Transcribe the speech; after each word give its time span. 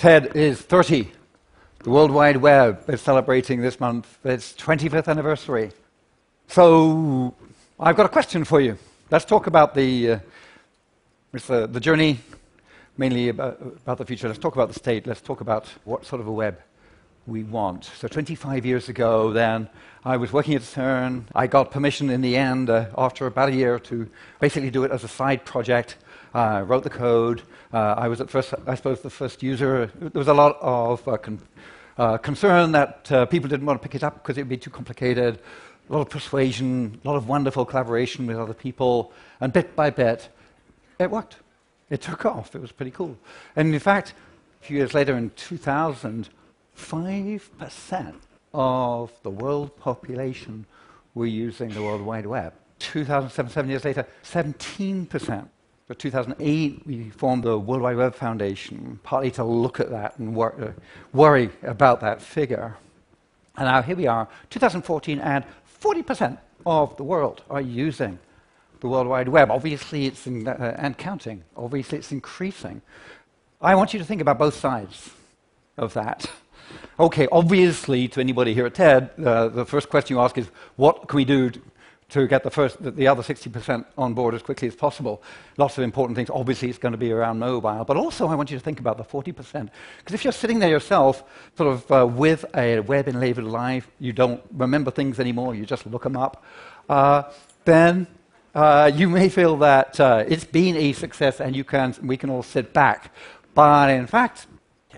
TED 0.00 0.34
is 0.34 0.62
30. 0.62 1.12
The 1.80 1.90
World 1.90 2.10
Wide 2.10 2.38
Web 2.38 2.88
is 2.88 3.02
celebrating 3.02 3.60
this 3.60 3.78
month 3.78 4.18
its 4.24 4.54
25th 4.54 5.08
anniversary. 5.08 5.72
So 6.48 7.34
I've 7.78 7.96
got 7.96 8.06
a 8.06 8.08
question 8.08 8.44
for 8.44 8.62
you. 8.62 8.78
Let's 9.10 9.26
talk 9.26 9.46
about 9.46 9.74
the, 9.74 10.12
uh, 10.12 10.18
the, 11.32 11.66
the, 11.66 11.80
journey, 11.80 12.18
mainly 12.96 13.28
about, 13.28 13.60
about 13.60 13.98
the 13.98 14.06
future. 14.06 14.26
Let's 14.26 14.40
talk 14.40 14.54
about 14.54 14.68
the 14.68 14.78
state. 14.78 15.06
Let's 15.06 15.20
talk 15.20 15.42
about 15.42 15.66
what 15.84 16.06
sort 16.06 16.22
of 16.22 16.28
a 16.28 16.32
web 16.32 16.58
we 17.26 17.44
want. 17.44 17.84
So 17.84 18.08
25 18.08 18.64
years 18.66 18.88
ago, 18.88 19.32
then, 19.32 19.68
I 20.04 20.16
was 20.16 20.32
working 20.32 20.54
at 20.54 20.62
CERN. 20.62 21.24
I 21.34 21.46
got 21.46 21.70
permission 21.70 22.08
in 22.08 22.22
the 22.22 22.36
end, 22.36 22.70
uh, 22.70 22.86
after 22.96 23.26
about 23.26 23.50
a 23.50 23.54
year, 23.54 23.78
to 23.80 24.08
basically 24.40 24.70
do 24.70 24.84
it 24.84 24.90
as 24.90 25.04
a 25.04 25.08
side 25.08 25.44
project. 25.44 25.96
I 26.32 26.60
uh, 26.60 26.62
wrote 26.62 26.84
the 26.84 26.90
code. 26.90 27.42
Uh, 27.72 27.94
I 27.98 28.08
was 28.08 28.20
at 28.20 28.30
first, 28.30 28.54
I 28.66 28.74
suppose, 28.74 29.00
the 29.02 29.10
first 29.10 29.42
user. 29.42 29.90
There 29.98 30.10
was 30.14 30.28
a 30.28 30.34
lot 30.34 30.56
of 30.60 31.06
uh, 31.06 31.18
con- 31.18 31.40
uh, 31.98 32.16
concern 32.18 32.72
that 32.72 33.12
uh, 33.12 33.26
people 33.26 33.48
didn't 33.48 33.66
want 33.66 33.82
to 33.82 33.86
pick 33.86 33.94
it 33.94 34.02
up 34.02 34.14
because 34.14 34.38
it 34.38 34.42
would 34.42 34.48
be 34.48 34.56
too 34.56 34.70
complicated. 34.70 35.40
A 35.88 35.92
lot 35.92 36.00
of 36.00 36.08
persuasion, 36.08 36.98
a 37.04 37.08
lot 37.08 37.16
of 37.16 37.28
wonderful 37.28 37.66
collaboration 37.66 38.26
with 38.26 38.38
other 38.38 38.54
people, 38.54 39.12
and 39.40 39.52
bit 39.52 39.76
by 39.76 39.90
bit, 39.90 40.28
it 40.98 41.10
worked. 41.10 41.36
It 41.90 42.00
took 42.00 42.24
off. 42.24 42.54
It 42.54 42.60
was 42.60 42.72
pretty 42.72 42.92
cool. 42.92 43.18
And 43.56 43.74
in 43.74 43.80
fact, 43.80 44.14
a 44.62 44.64
few 44.64 44.76
years 44.76 44.94
later, 44.94 45.16
in 45.16 45.30
2000, 45.30 46.28
5% 46.76 48.14
of 48.52 49.12
the 49.22 49.30
world 49.30 49.76
population 49.76 50.66
were 51.14 51.26
using 51.26 51.70
the 51.70 51.82
World 51.82 52.02
Wide 52.02 52.26
Web. 52.26 52.52
2007, 52.78 53.50
seven 53.50 53.70
years 53.70 53.84
later, 53.84 54.06
17%. 54.24 55.48
So 55.88 55.94
2008, 55.94 56.86
we 56.86 57.10
formed 57.10 57.44
the 57.44 57.58
World 57.58 57.82
Wide 57.82 57.96
Web 57.96 58.14
Foundation, 58.14 59.00
partly 59.02 59.30
to 59.32 59.44
look 59.44 59.80
at 59.80 59.90
that 59.90 60.18
and 60.18 60.34
wor- 60.34 60.54
uh, 60.60 60.72
worry 61.12 61.50
about 61.62 62.00
that 62.00 62.22
figure. 62.22 62.76
And 63.56 63.66
now 63.66 63.82
here 63.82 63.96
we 63.96 64.06
are, 64.06 64.28
2014, 64.50 65.18
and 65.18 65.44
40% 65.82 66.38
of 66.64 66.96
the 66.96 67.04
world 67.04 67.42
are 67.50 67.60
using 67.60 68.18
the 68.80 68.88
World 68.88 69.08
Wide 69.08 69.28
Web. 69.28 69.50
Obviously, 69.50 70.06
it's 70.06 70.26
in, 70.26 70.46
uh, 70.46 70.76
and 70.78 70.96
counting. 70.96 71.44
Obviously, 71.56 71.98
it's 71.98 72.12
increasing. 72.12 72.82
I 73.60 73.74
want 73.74 73.92
you 73.92 73.98
to 73.98 74.04
think 74.04 74.20
about 74.20 74.38
both 74.38 74.54
sides 74.54 75.10
of 75.76 75.92
that. 75.94 76.30
Okay, 76.98 77.26
obviously, 77.32 78.08
to 78.08 78.20
anybody 78.20 78.52
here 78.52 78.66
at 78.66 78.74
TED, 78.74 79.10
uh, 79.24 79.48
the 79.48 79.64
first 79.64 79.88
question 79.88 80.16
you 80.16 80.20
ask 80.20 80.36
is, 80.36 80.48
what 80.76 81.08
can 81.08 81.16
we 81.16 81.24
do 81.24 81.50
to 82.10 82.26
get 82.26 82.42
the, 82.42 82.50
first, 82.50 82.76
the 82.82 83.06
other 83.06 83.22
60% 83.22 83.84
on 83.96 84.12
board 84.12 84.34
as 84.34 84.42
quickly 84.42 84.68
as 84.68 84.74
possible? 84.74 85.22
Lots 85.56 85.78
of 85.78 85.84
important 85.84 86.16
things. 86.16 86.28
Obviously, 86.28 86.68
it's 86.68 86.78
going 86.78 86.92
to 86.92 86.98
be 86.98 87.10
around 87.10 87.38
mobile, 87.38 87.84
but 87.84 87.96
also 87.96 88.26
I 88.26 88.34
want 88.34 88.50
you 88.50 88.58
to 88.58 88.62
think 88.62 88.80
about 88.80 88.98
the 88.98 89.04
40%. 89.04 89.34
Because 89.98 90.14
if 90.14 90.24
you're 90.24 90.32
sitting 90.32 90.58
there 90.58 90.68
yourself, 90.68 91.24
sort 91.56 91.72
of 91.72 91.90
uh, 91.90 92.06
with 92.06 92.44
a 92.54 92.80
web-enabled 92.80 93.46
life, 93.46 93.88
you 93.98 94.12
don't 94.12 94.42
remember 94.52 94.90
things 94.90 95.18
anymore, 95.18 95.54
you 95.54 95.64
just 95.64 95.86
look 95.86 96.02
them 96.02 96.16
up, 96.16 96.44
uh, 96.88 97.22
then 97.64 98.06
uh, 98.54 98.90
you 98.94 99.08
may 99.08 99.28
feel 99.28 99.56
that 99.56 99.98
uh, 100.00 100.24
it's 100.28 100.44
been 100.44 100.76
a 100.76 100.92
success 100.92 101.40
and 101.40 101.54
you 101.54 101.64
can, 101.64 101.94
we 102.02 102.16
can 102.16 102.30
all 102.30 102.42
sit 102.42 102.72
back. 102.72 103.12
But 103.54 103.90
in 103.90 104.06
fact, 104.06 104.46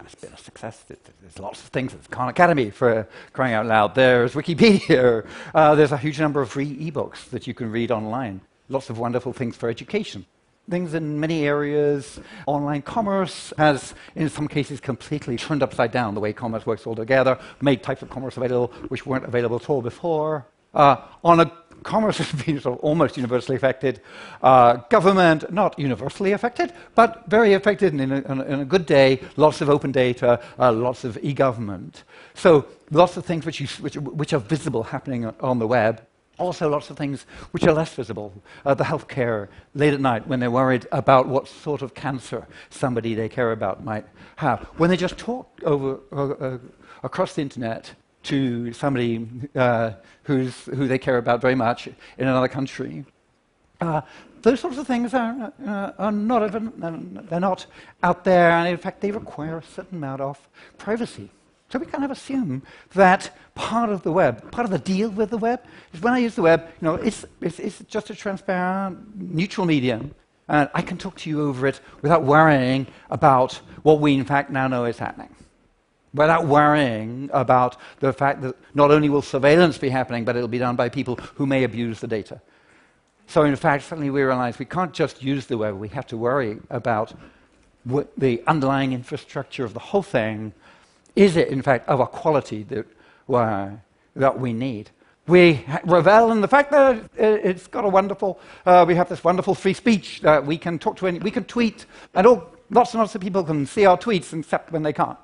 yeah, 0.00 0.06
it's 0.06 0.14
been 0.14 0.32
a 0.32 0.38
success. 0.38 0.84
There's 0.86 1.38
lots 1.38 1.60
of 1.60 1.68
things. 1.68 1.92
There's 1.92 2.06
Khan 2.06 2.28
Academy 2.28 2.70
for 2.70 3.06
crying 3.32 3.54
out 3.54 3.66
loud. 3.66 3.94
There's 3.94 4.34
Wikipedia. 4.34 5.26
Uh, 5.54 5.74
there's 5.74 5.92
a 5.92 5.98
huge 5.98 6.20
number 6.20 6.40
of 6.40 6.50
free 6.50 6.90
ebooks 6.90 7.28
that 7.30 7.46
you 7.46 7.54
can 7.54 7.70
read 7.70 7.90
online. 7.90 8.40
Lots 8.68 8.90
of 8.90 8.98
wonderful 8.98 9.32
things 9.32 9.56
for 9.56 9.68
education. 9.68 10.26
Things 10.68 10.94
in 10.94 11.18
many 11.18 11.46
areas. 11.46 12.20
Online 12.46 12.82
commerce 12.82 13.52
has, 13.58 13.94
in 14.14 14.28
some 14.28 14.46
cases, 14.48 14.80
completely 14.80 15.36
turned 15.36 15.62
upside 15.62 15.90
down 15.90 16.14
the 16.14 16.20
way 16.20 16.32
commerce 16.32 16.64
works 16.64 16.86
altogether, 16.86 17.38
made 17.60 17.82
types 17.82 18.02
of 18.02 18.10
commerce 18.10 18.36
available 18.36 18.68
which 18.88 19.04
weren't 19.04 19.24
available 19.24 19.56
at 19.56 19.68
all 19.68 19.82
before. 19.82 20.46
Uh, 20.72 20.96
on 21.24 21.40
a 21.40 21.52
commerce 21.82 22.18
has 22.18 22.32
been 22.44 22.60
sort 22.60 22.78
of 22.78 22.84
almost 22.84 23.16
universally 23.16 23.56
affected. 23.56 24.00
Uh, 24.42 24.74
government, 24.88 25.52
not 25.52 25.78
universally 25.78 26.32
affected, 26.32 26.72
but 26.94 27.24
very 27.28 27.54
affected. 27.54 27.92
And 27.92 28.00
in 28.00 28.12
a, 28.12 28.44
in 28.44 28.60
a 28.60 28.64
good 28.64 28.86
day, 28.86 29.20
lots 29.36 29.60
of 29.60 29.68
open 29.68 29.92
data, 29.92 30.40
uh, 30.58 30.72
lots 30.72 31.04
of 31.04 31.18
e 31.22 31.32
government. 31.32 32.04
So, 32.34 32.66
lots 32.90 33.16
of 33.16 33.24
things 33.24 33.46
which, 33.46 33.60
you, 33.60 33.66
which, 33.80 33.96
which, 33.96 34.32
are 34.32 34.38
visible 34.38 34.82
happening 34.82 35.26
on 35.40 35.58
the 35.58 35.66
web. 35.66 36.02
Also, 36.38 36.70
lots 36.70 36.88
of 36.88 36.96
things 36.96 37.26
which 37.50 37.64
are 37.64 37.72
less 37.72 37.92
visible. 37.92 38.32
Uh, 38.64 38.72
the 38.72 38.84
healthcare, 38.84 39.48
late 39.74 39.92
at 39.92 40.00
night, 40.00 40.26
when 40.26 40.40
they're 40.40 40.50
worried 40.50 40.86
about 40.90 41.28
what 41.28 41.46
sort 41.46 41.82
of 41.82 41.92
cancer 41.94 42.46
somebody 42.70 43.14
they 43.14 43.28
care 43.28 43.52
about 43.52 43.84
might 43.84 44.06
have. 44.36 44.60
When 44.78 44.88
they 44.88 44.96
just 44.96 45.18
talk 45.18 45.50
over, 45.64 46.00
uh, 46.12 46.58
across 47.02 47.34
the 47.34 47.42
internet 47.42 47.94
to 48.22 48.72
somebody 48.72 49.26
uh, 49.54 49.92
who 50.24 50.50
they 50.86 50.98
care 50.98 51.18
about 51.18 51.40
very 51.40 51.54
much 51.54 51.86
in 51.86 52.28
another 52.28 52.48
country. 52.48 53.04
Uh, 53.80 54.02
those 54.42 54.60
sorts 54.60 54.78
of 54.78 54.86
things 54.86 55.14
are, 55.14 55.52
uh, 55.66 55.92
are 55.98 56.12
not 56.12 56.44
even, 56.44 57.26
they're 57.28 57.40
not 57.40 57.66
out 58.02 58.24
there, 58.24 58.50
and 58.50 58.68
in 58.68 58.76
fact, 58.76 59.00
they 59.00 59.10
require 59.10 59.58
a 59.58 59.62
certain 59.62 59.98
amount 59.98 60.20
of 60.20 60.38
privacy. 60.78 61.30
So 61.70 61.78
we 61.78 61.86
kind 61.86 62.04
of 62.04 62.10
assume 62.10 62.62
that 62.94 63.36
part 63.54 63.90
of 63.90 64.02
the 64.02 64.12
web, 64.12 64.50
part 64.50 64.64
of 64.64 64.70
the 64.70 64.78
deal 64.78 65.08
with 65.10 65.30
the 65.30 65.38
web, 65.38 65.62
is 65.92 66.00
when 66.00 66.12
I 66.12 66.18
use 66.18 66.34
the 66.34 66.42
web, 66.42 66.66
you 66.80 66.88
know, 66.88 66.94
it's, 66.94 67.24
it's, 67.40 67.58
it's 67.58 67.78
just 67.86 68.10
a 68.10 68.14
transparent, 68.14 69.16
neutral 69.16 69.66
medium, 69.66 70.14
and 70.48 70.68
I 70.74 70.82
can 70.82 70.98
talk 70.98 71.16
to 71.18 71.30
you 71.30 71.42
over 71.42 71.66
it 71.66 71.80
without 72.02 72.24
worrying 72.24 72.88
about 73.08 73.54
what 73.82 74.00
we 74.00 74.14
in 74.14 74.24
fact 74.24 74.50
now 74.50 74.66
know 74.66 74.84
is 74.84 74.98
happening 74.98 75.34
without 76.12 76.46
worrying 76.46 77.30
about 77.32 77.76
the 78.00 78.12
fact 78.12 78.42
that 78.42 78.56
not 78.74 78.90
only 78.90 79.08
will 79.08 79.22
surveillance 79.22 79.78
be 79.78 79.88
happening, 79.88 80.24
but 80.24 80.36
it'll 80.36 80.48
be 80.48 80.58
done 80.58 80.76
by 80.76 80.88
people 80.88 81.16
who 81.34 81.46
may 81.46 81.64
abuse 81.64 82.00
the 82.00 82.06
data. 82.08 82.40
So, 83.26 83.44
in 83.44 83.54
fact, 83.54 83.84
suddenly 83.84 84.10
we 84.10 84.22
realize 84.22 84.58
we 84.58 84.64
can't 84.64 84.92
just 84.92 85.22
use 85.22 85.46
the 85.46 85.56
web, 85.56 85.76
we 85.76 85.88
have 85.88 86.06
to 86.08 86.16
worry 86.16 86.58
about 86.68 87.12
the 88.16 88.42
underlying 88.46 88.92
infrastructure 88.92 89.64
of 89.64 89.72
the 89.72 89.80
whole 89.80 90.02
thing. 90.02 90.52
Is 91.14 91.36
it, 91.36 91.48
in 91.48 91.62
fact, 91.62 91.88
of 91.88 92.00
a 92.00 92.06
quality 92.06 92.64
that, 92.64 92.86
uh, 93.32 93.70
that 94.16 94.38
we 94.38 94.52
need? 94.52 94.90
We 95.26 95.64
revel 95.84 96.32
in 96.32 96.40
the 96.40 96.48
fact 96.48 96.72
that 96.72 97.08
it's 97.16 97.68
got 97.68 97.84
a 97.84 97.88
wonderful, 97.88 98.40
uh, 98.66 98.84
we 98.86 98.96
have 98.96 99.08
this 99.08 99.22
wonderful 99.22 99.54
free 99.54 99.74
speech. 99.74 100.20
that 100.22 100.44
we 100.44 100.58
can 100.58 100.78
talk 100.78 100.96
to 100.96 101.06
any, 101.06 101.20
we 101.20 101.30
can 101.30 101.44
tweet, 101.44 101.86
and 102.14 102.26
all, 102.26 102.50
lots 102.70 102.94
and 102.94 103.00
lots 103.00 103.14
of 103.14 103.20
people 103.20 103.44
can 103.44 103.64
see 103.64 103.86
our 103.86 103.96
tweets, 103.96 104.36
except 104.36 104.72
when 104.72 104.82
they 104.82 104.92
can't 104.92 105.18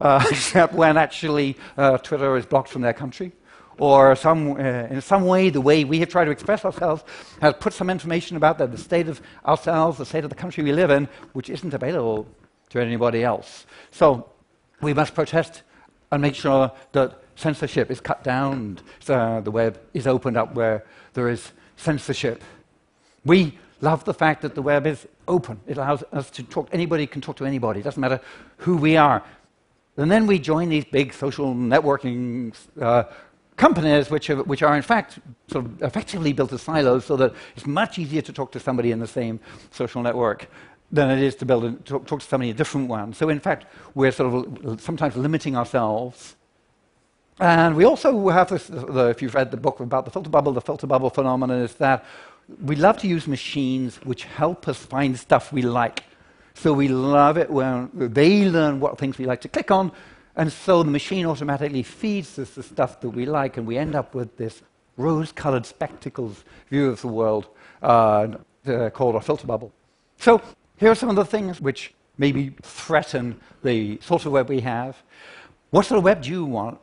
uh, 0.00 0.24
except 0.30 0.74
when 0.74 0.96
actually 0.96 1.56
uh, 1.76 1.98
Twitter 1.98 2.36
is 2.36 2.46
blocked 2.46 2.68
from 2.68 2.82
their 2.82 2.92
country. 2.92 3.32
Or 3.78 4.16
some, 4.16 4.52
uh, 4.52 4.56
in 4.56 5.00
some 5.00 5.24
way, 5.24 5.50
the 5.50 5.60
way 5.60 5.84
we 5.84 6.00
have 6.00 6.08
tried 6.08 6.24
to 6.24 6.32
express 6.32 6.64
ourselves 6.64 7.04
has 7.40 7.54
put 7.60 7.72
some 7.72 7.90
information 7.90 8.36
about 8.36 8.58
the, 8.58 8.66
the 8.66 8.78
state 8.78 9.08
of 9.08 9.22
ourselves, 9.46 9.98
the 9.98 10.06
state 10.06 10.24
of 10.24 10.30
the 10.30 10.36
country 10.36 10.64
we 10.64 10.72
live 10.72 10.90
in, 10.90 11.08
which 11.32 11.48
isn't 11.48 11.72
available 11.72 12.26
to 12.70 12.80
anybody 12.80 13.22
else. 13.22 13.66
So 13.92 14.28
we 14.80 14.94
must 14.94 15.14
protest 15.14 15.62
and 16.10 16.20
make 16.20 16.34
sure 16.34 16.72
that 16.92 17.22
censorship 17.36 17.90
is 17.90 18.00
cut 18.00 18.24
down, 18.24 18.80
so 18.98 19.40
the 19.44 19.50
web 19.50 19.80
is 19.94 20.06
opened 20.08 20.36
up 20.36 20.54
where 20.54 20.84
there 21.14 21.28
is 21.28 21.52
censorship. 21.76 22.42
We 23.24 23.58
love 23.80 24.04
the 24.04 24.14
fact 24.14 24.42
that 24.42 24.54
the 24.54 24.62
web 24.62 24.86
is 24.86 25.06
open. 25.28 25.60
It 25.66 25.76
allows 25.76 26.02
us 26.12 26.30
to 26.30 26.42
talk, 26.42 26.68
anybody 26.72 27.06
can 27.06 27.20
talk 27.20 27.36
to 27.36 27.44
anybody. 27.44 27.80
It 27.80 27.84
doesn't 27.84 28.00
matter 28.00 28.20
who 28.58 28.76
we 28.76 28.96
are. 28.96 29.22
And 29.98 30.10
then 30.10 30.26
we 30.26 30.38
join 30.38 30.68
these 30.68 30.84
big 30.84 31.12
social 31.12 31.54
networking 31.54 32.54
uh, 32.80 33.04
companies, 33.56 34.10
which 34.10 34.30
are, 34.30 34.42
which 34.44 34.62
are 34.62 34.76
in 34.76 34.82
fact 34.82 35.18
sort 35.48 35.64
of 35.66 35.82
effectively 35.82 36.32
built 36.32 36.52
as 36.52 36.62
silos, 36.62 37.04
so 37.04 37.16
that 37.16 37.34
it's 37.56 37.66
much 37.66 37.98
easier 37.98 38.22
to 38.22 38.32
talk 38.32 38.52
to 38.52 38.60
somebody 38.60 38.92
in 38.92 39.00
the 39.00 39.08
same 39.08 39.40
social 39.72 40.00
network 40.00 40.48
than 40.92 41.10
it 41.10 41.20
is 41.20 41.34
to 41.34 41.44
build 41.44 41.64
a, 41.64 41.72
talk, 41.72 42.06
talk 42.06 42.20
to 42.20 42.26
somebody 42.26 42.50
in 42.50 42.54
a 42.54 42.56
different 42.56 42.88
one. 42.88 43.12
So 43.12 43.28
in 43.28 43.40
fact, 43.40 43.66
we're 43.94 44.12
sort 44.12 44.46
of 44.64 44.80
sometimes 44.80 45.16
limiting 45.16 45.56
ourselves. 45.56 46.36
And 47.40 47.76
we 47.76 47.84
also 47.84 48.28
have 48.28 48.50
this, 48.50 48.68
the, 48.68 49.08
if 49.08 49.20
you've 49.20 49.34
read 49.34 49.50
the 49.50 49.56
book 49.56 49.80
about 49.80 50.04
the 50.04 50.12
filter 50.12 50.30
bubble, 50.30 50.52
the 50.52 50.60
filter 50.60 50.86
bubble 50.86 51.10
phenomenon 51.10 51.60
is 51.60 51.74
that 51.74 52.04
we 52.62 52.76
love 52.76 52.98
to 52.98 53.08
use 53.08 53.26
machines 53.26 53.96
which 54.04 54.24
help 54.24 54.68
us 54.68 54.78
find 54.78 55.18
stuff 55.18 55.52
we 55.52 55.62
like. 55.62 56.04
So 56.60 56.72
we 56.72 56.88
love 56.88 57.38
it 57.38 57.48
when 57.48 57.88
they 57.94 58.50
learn 58.50 58.80
what 58.80 58.98
things 58.98 59.16
we 59.16 59.26
like 59.26 59.40
to 59.42 59.48
click 59.48 59.70
on, 59.70 59.92
and 60.34 60.52
so 60.52 60.82
the 60.82 60.90
machine 60.90 61.24
automatically 61.24 61.84
feeds 61.84 62.36
us 62.36 62.50
the 62.50 62.64
stuff 62.64 63.00
that 63.00 63.10
we 63.10 63.26
like, 63.26 63.56
and 63.58 63.64
we 63.64 63.78
end 63.78 63.94
up 63.94 64.12
with 64.12 64.36
this 64.36 64.62
rose 64.96 65.30
colored 65.30 65.64
spectacles 65.64 66.42
view 66.68 66.90
of 66.90 67.00
the 67.00 67.06
world 67.06 67.46
uh, 67.80 68.26
uh, 68.66 68.90
called 68.90 69.14
a 69.14 69.20
filter 69.20 69.46
bubble. 69.46 69.72
So 70.18 70.42
here 70.78 70.90
are 70.90 70.96
some 70.96 71.08
of 71.08 71.14
the 71.14 71.24
things 71.24 71.60
which 71.60 71.94
maybe 72.18 72.52
threaten 72.62 73.38
the 73.62 74.00
sort 74.02 74.26
of 74.26 74.32
web 74.32 74.48
we 74.48 74.60
have. 74.60 74.96
What 75.70 75.86
sort 75.86 75.98
of 75.98 76.04
web 76.04 76.22
do 76.22 76.30
you 76.30 76.44
want? 76.44 76.80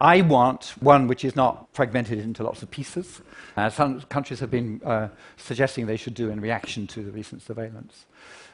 I 0.00 0.20
want 0.20 0.74
one 0.80 1.08
which 1.08 1.24
is 1.24 1.34
not 1.34 1.68
fragmented 1.72 2.18
into 2.18 2.42
lots 2.42 2.62
of 2.62 2.70
pieces, 2.70 3.22
as 3.56 3.74
some 3.74 4.02
countries 4.02 4.40
have 4.40 4.50
been 4.50 4.80
uh, 4.84 5.08
suggesting 5.36 5.86
they 5.86 5.96
should 5.96 6.14
do 6.14 6.30
in 6.30 6.40
reaction 6.40 6.86
to 6.88 7.02
the 7.02 7.10
recent 7.10 7.42
surveillance. 7.42 8.06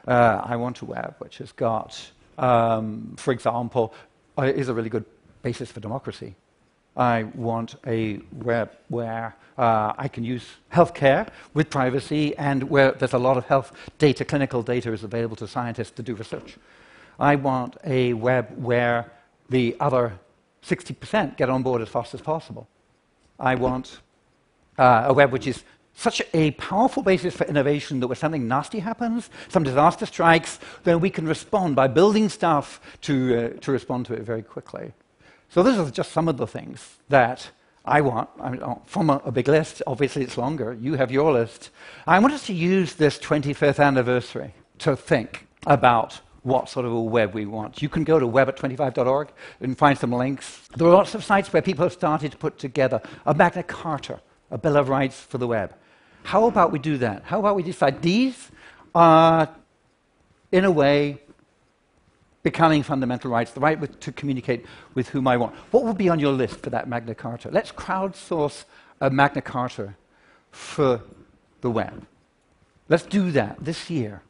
Uh, 0.06 0.40
I 0.44 0.56
want 0.56 0.80
a 0.80 0.84
web 0.84 1.16
which 1.18 1.38
has 1.38 1.52
got 1.52 2.12
um, 2.38 3.14
for 3.16 3.32
example, 3.32 3.94
uh, 4.38 4.42
is 4.42 4.68
a 4.68 4.74
really 4.74 4.88
good 4.88 5.04
basis 5.42 5.70
for 5.70 5.80
democracy. 5.80 6.34
I 6.96 7.24
want 7.34 7.76
a 7.86 8.20
web 8.32 8.70
where 8.88 9.34
uh, 9.56 9.92
I 9.96 10.08
can 10.08 10.24
use 10.24 10.46
healthcare 10.72 11.28
with 11.54 11.70
privacy 11.70 12.36
and 12.36 12.64
where 12.64 12.92
there's 12.92 13.14
a 13.14 13.18
lot 13.18 13.36
of 13.36 13.46
health 13.46 13.72
data, 13.98 14.24
clinical 14.24 14.62
data 14.62 14.92
is 14.92 15.02
available 15.02 15.36
to 15.36 15.48
scientists 15.48 15.92
to 15.92 16.02
do 16.02 16.14
research. 16.14 16.56
I 17.18 17.36
want 17.36 17.76
a 17.84 18.12
web 18.14 18.48
where 18.56 19.10
the 19.48 19.76
other 19.80 20.18
60% 20.64 21.36
get 21.36 21.50
on 21.50 21.62
board 21.62 21.82
as 21.82 21.88
fast 21.88 22.14
as 22.14 22.20
possible. 22.20 22.68
I 23.38 23.54
want 23.54 24.00
uh, 24.78 25.04
a 25.06 25.12
web 25.12 25.32
which 25.32 25.46
is 25.46 25.64
such 25.94 26.22
a 26.32 26.52
powerful 26.52 27.02
basis 27.02 27.36
for 27.36 27.44
innovation 27.44 28.00
that 28.00 28.06
when 28.06 28.16
something 28.16 28.48
nasty 28.48 28.78
happens, 28.78 29.28
some 29.48 29.62
disaster 29.62 30.06
strikes, 30.06 30.58
then 30.84 31.00
we 31.00 31.10
can 31.10 31.26
respond 31.26 31.76
by 31.76 31.86
building 31.86 32.28
stuff 32.28 32.80
to, 33.02 33.52
uh, 33.56 33.60
to 33.60 33.72
respond 33.72 34.06
to 34.06 34.14
it 34.14 34.22
very 34.22 34.42
quickly. 34.42 34.92
So 35.48 35.62
these 35.62 35.78
are 35.78 35.90
just 35.90 36.12
some 36.12 36.28
of 36.28 36.38
the 36.38 36.46
things 36.46 36.98
that 37.10 37.50
I 37.84 38.00
want 38.00 38.30
I 38.40 38.50
mean, 38.50 38.62
oh, 38.62 38.80
from 38.86 39.10
a, 39.10 39.20
a, 39.24 39.32
big 39.32 39.48
list. 39.48 39.82
Obviously, 39.86 40.22
it's 40.22 40.38
longer. 40.38 40.76
You 40.80 40.94
have 40.94 41.10
your 41.10 41.32
list. 41.32 41.70
I 42.06 42.18
want 42.20 42.32
us 42.32 42.46
to 42.46 42.54
use 42.54 42.94
this 42.94 43.18
25th 43.18 43.82
anniversary 43.84 44.54
to 44.78 44.94
think 44.96 45.46
about 45.66 46.20
what 46.42 46.68
sort 46.68 46.86
of 46.86 46.92
a 46.92 47.00
web 47.00 47.34
we 47.34 47.46
want. 47.46 47.82
You 47.82 47.88
can 47.88 48.04
go 48.04 48.18
to 48.18 48.26
web 48.26 48.48
at 48.48 48.56
25.org 48.56 49.28
and 49.60 49.78
find 49.78 49.96
some 49.96 50.12
links. 50.12 50.68
There 50.76 50.86
are 50.86 50.92
lots 50.92 51.14
of 51.14 51.22
sites 51.22 51.52
where 51.52 51.62
people 51.62 51.84
have 51.84 51.92
started 51.92 52.32
to 52.32 52.38
put 52.38 52.58
together 52.58 53.00
a 53.26 53.34
Magna 53.34 53.62
Carta, 53.62 54.20
a 54.50 54.58
Bill 54.58 54.76
of 54.76 54.88
Rights 54.88 55.20
for 55.20 55.38
the 55.38 55.46
web. 55.46 55.74
How 56.24 56.46
about 56.46 56.72
we 56.72 56.78
do 56.78 56.98
that? 56.98 57.22
How 57.24 57.38
about 57.38 57.56
we 57.56 57.62
decide 57.62 58.02
these 58.02 58.50
are, 58.94 59.48
in 60.50 60.64
a 60.64 60.70
way, 60.70 61.20
becoming 62.42 62.82
fundamental 62.82 63.30
rights, 63.30 63.52
the 63.52 63.60
right 63.60 64.00
to 64.00 64.12
communicate 64.12 64.66
with 64.94 65.08
whom 65.08 65.28
I 65.28 65.36
want. 65.36 65.54
What 65.70 65.84
would 65.84 65.96
be 65.96 66.08
on 66.08 66.18
your 66.18 66.32
list 66.32 66.60
for 66.60 66.70
that 66.70 66.88
Magna 66.88 67.14
Carta? 67.14 67.50
Let's 67.50 67.70
crowdsource 67.70 68.64
a 69.00 69.10
Magna 69.10 69.42
Carta 69.42 69.94
for 70.50 71.00
the 71.60 71.70
web. 71.70 72.06
Let's 72.88 73.04
do 73.04 73.30
that 73.30 73.64
this 73.64 73.88
year. 73.88 74.22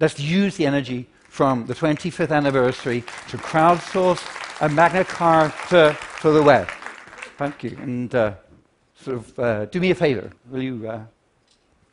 Let's 0.00 0.18
use 0.18 0.56
the 0.56 0.66
energy 0.66 1.08
from 1.30 1.64
the 1.66 1.74
25th 1.74 2.32
anniversary 2.32 3.02
to 3.28 3.38
crowdsource 3.38 4.20
a 4.60 4.68
Magna 4.68 5.04
Carta 5.04 5.96
for 5.98 6.32
the 6.32 6.42
web. 6.42 6.68
Thank 7.38 7.62
you. 7.62 7.78
And 7.80 8.14
uh, 8.14 8.34
sort 8.96 9.16
of 9.16 9.38
uh, 9.38 9.64
do 9.66 9.80
me 9.80 9.92
a 9.92 9.94
favor. 9.94 10.30
Will 10.50 10.62
you 10.62 10.88
uh, 10.88 11.00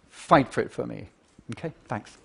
fight 0.09 0.51
for 0.51 0.61
it 0.61 0.71
for 0.71 0.85
me? 0.85 1.07
Okay, 1.51 1.71
thanks. 1.87 2.17